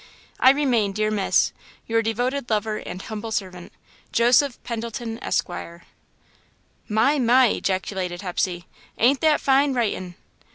[0.39, 1.53] "I remain, Dear Miss,
[1.85, 3.71] your devoted lover and humble servant,
[4.11, 5.47] "JOSEPH PENDLETON, ESQ."
[6.89, 7.19] "My!
[7.19, 8.65] My!" ejaculated Hepsey.
[8.97, 10.15] "Ain't that fine writin'!"